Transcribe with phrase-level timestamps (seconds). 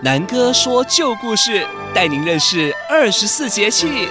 [0.00, 4.08] 南哥说旧故事，带您认识二十四节气。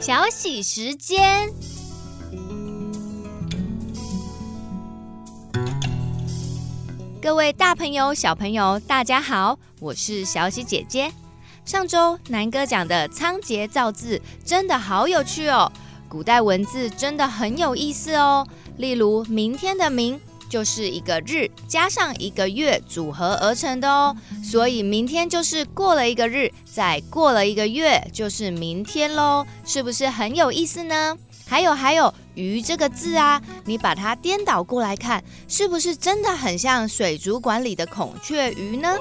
[0.00, 1.48] 小喜时间，
[7.22, 11.12] 各位大朋友、小朋友，大家好，我是小喜姐姐。
[11.64, 15.70] 上周南哥讲的仓颉造字真的好有趣哦，
[16.08, 18.44] 古代文字真的很有意思哦。
[18.78, 20.20] 例如明天的“明”
[20.56, 31.14] 就是一个日加上一个月组合而成的哦，所以明天就是过了一个日，再过了一个月就是明天喽，是不是很有意思呢？
[31.46, 38.96] 还有还有“鱼”这个字啊，你把它颠倒过来看，是不是真的很像水族馆里的孔雀鱼呢？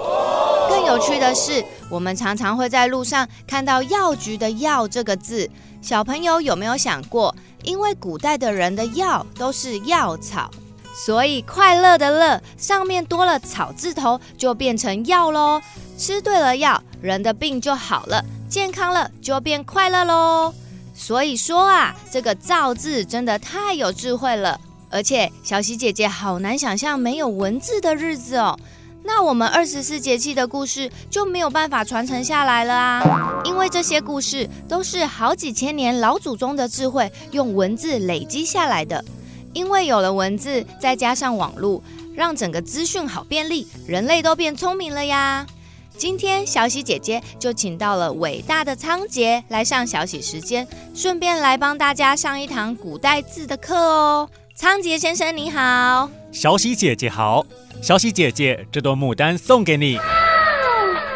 [0.67, 5.50] 更有趣的是，我们常常会在路上看到药局的“药”这个字，
[5.81, 7.34] 小朋友有没有想过？
[7.64, 10.52] 因为古代的人的药都是药草，
[10.95, 15.61] 所以快乐的“乐”上面多了草字头，就变成药喽。
[15.97, 20.53] 吃对了药，人的病就好了，健康了就变快乐喽。
[20.94, 24.58] 所以说啊，这个造字真的太有智慧了，
[24.89, 28.58] 而且小喜姐姐好难想象没有文字的日子哦。
[29.03, 39.03] 那我们二十四节气的故事就没有办法传承下来了啊，因为这些故事都是好几千年老祖宗的智慧用文字累积下来的。
[39.56, 41.81] 因为有了文字，再加上网络，
[42.14, 45.48] 让整个资讯好便利，人类都变聪明了呀。
[45.98, 54.30] 今天小喜姐姐就请到了伟大的仓颉来上小喜时间，顺便来帮大家上一堂古代字的课哦。
[54.53, 57.45] 仓颉先生你好，小喜姐姐好，
[57.81, 59.98] 小喜姐姐这朵牡丹送给你。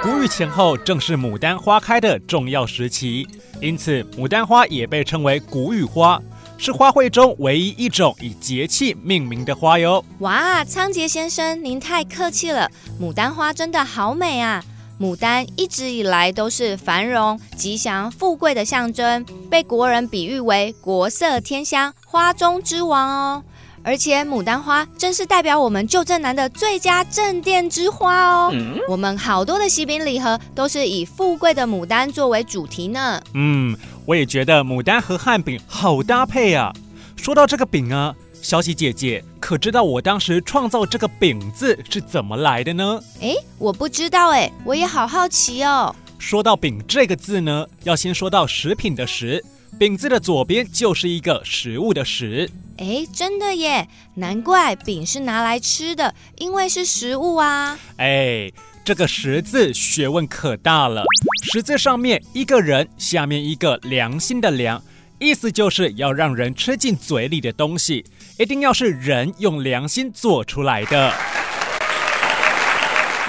[0.02, 3.28] 谷雨前后正是牡丹花开的重要时期，
[3.60, 6.22] 因此牡丹花也被称为谷雨花。
[6.62, 10.04] 是花卉中唯一一种以节气命名的花哟！
[10.20, 12.70] 哇，仓颉先生，您太客气了。
[13.02, 14.62] 牡丹花真的好美啊！
[15.00, 23.44] 牡丹一直以来都是繁荣、吉祥、富贵的象征，被国人比喻为国色天香、花中之王哦。
[23.84, 28.52] 而且牡丹花正是代表我们旧镇南的最佳镇店之花哦。
[28.54, 33.22] 嗯、我们好多的喜饼礼盒都是以富贵的牡丹作为主题呢。
[33.34, 33.76] 嗯，
[34.06, 36.74] 我也觉得牡丹和汉饼好搭配啊。
[37.16, 43.00] 说到这个饼啊，小喜姐姐可知道我当时创造这个饼字是怎么来的呢？
[43.22, 45.94] 哎，我不知道哎，我也好好奇哦。
[46.18, 49.44] 说到饼这个字呢，要先说到食品的食。
[49.78, 57.78] 饼字的左边就是一个食物的食，哎，真的耶，难怪饼是拿来吃的，因为是食物啊。
[57.98, 58.50] 哎，
[58.86, 61.04] 这个十字学问可大了，
[61.52, 64.82] 十字上面一个人，下面一个良心的良，
[65.20, 68.06] 意思就是要让人吃进嘴里的东西，
[68.38, 71.14] 一定要是人用良心做出来的。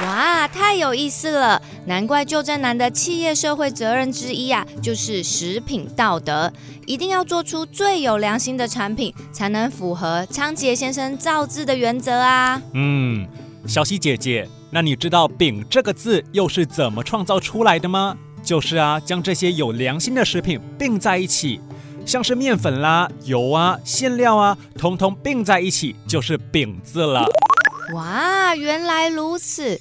[0.03, 1.61] 哇，太有意思了！
[1.87, 6.51] 难怪旧振南的企业社会责任之一啊，就是食品道德，
[6.87, 12.61] 一定要做出最有良心的产品，才能符合仓颉先生造字的原则啊。
[12.73, 13.27] 嗯，
[13.67, 18.17] 小溪姐姐，那你知道“饼”这个字又是怎么创造出来的吗？
[18.43, 21.61] 就是啊，将这些有良心的食品并在一起，
[22.07, 27.27] 像是面粉啦、油啊、馅料啊，通通并在一起，就是“饼”字了。
[27.95, 29.79] 哇，原来如此。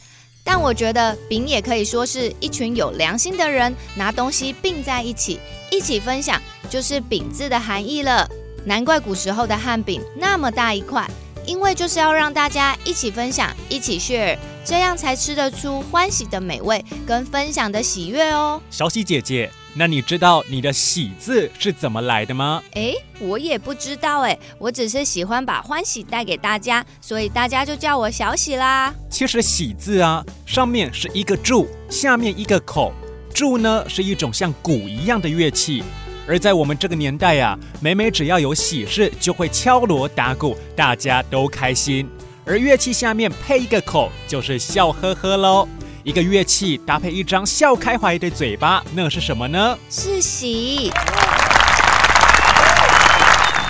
[0.51, 5.39] 但我觉得饼也可以说是一群有良心的人拿东西并在一起，
[5.71, 8.27] 一起分享，就是饼字的含义了。
[8.65, 11.07] 难怪古时候的汉饼那么大一块，
[11.45, 18.59] 因为就是要让大家一起分享，一起 share，这样才吃得出欢喜的美味跟分享的喜悦哦。
[18.71, 19.51] 小喜姐姐。
[19.75, 22.61] 那你知道你的喜字是怎么来的吗？
[22.73, 28.93] 哎，我也不知道哎，我只是喜欢把欢喜带给大家，所以大家就叫我小喜啦。
[29.09, 32.91] 其实喜字啊，上面是一个柱，下面一个口。
[33.33, 35.83] 柱呢是一种像鼓一样的乐器，
[36.27, 42.09] 而在我们这个年代呀、啊，每每只要有喜事，就会敲锣打鼓，大家都开心。
[42.43, 45.67] 而乐器下面配一个口，就是笑呵呵喽。
[46.03, 49.77] 一个乐器搭配一张笑开怀的嘴巴，那是什么呢？
[49.89, 50.91] 是喜。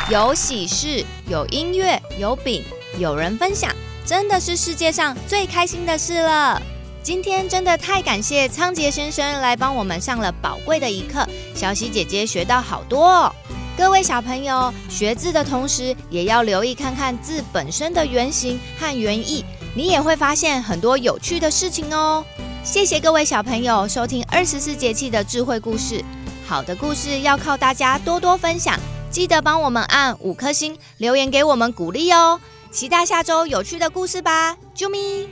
[0.09, 2.63] 有喜事，有音乐，有饼，
[2.97, 3.71] 有人分享，
[4.05, 6.61] 真的是世界上最开心的事了。
[7.01, 13.33] 今天真的太感谢仓颉先生来帮我们上了宝贵的一课，小喜姐姐学到好多哦。
[13.77, 19.45] 各位小朋友，学字的同时，也要留意看看字本身的原型和原意。
[19.75, 22.23] 你也会发现很多有趣的事情哦。
[22.63, 26.03] 谢谢各位小朋友收听二十四节气的智慧故事。
[26.45, 28.77] 好的故事要靠大家多多分享，
[29.09, 32.39] 记得帮我们按五颗星，留言给我们鼓励哦。
[32.71, 35.27] 期待下周有趣的故事吧，啾咪！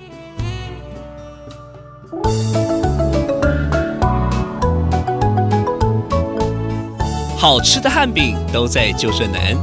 [7.37, 9.55] 好吃的汉饼都在旧镇南，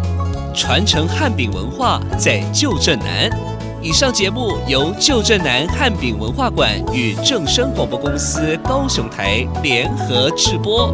[0.54, 3.53] 传承汉饼文化在旧镇南。
[3.84, 10.90] 以上节目由旧镇南汉饼文化馆与正声广播公司高雄台联合制播。